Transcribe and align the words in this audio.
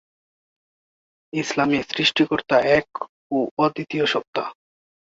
ইসলামে 1.33 1.79
সৃষ্টিকর্তা 1.89 2.57
এক 2.77 2.87
ও 3.31 3.37
অদ্বিতীয় 3.57 4.05
সত্ত্বা। 4.05 4.43